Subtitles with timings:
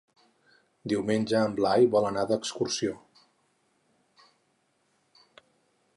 [0.93, 2.97] Diumenge en Blai vol anar d'excursió.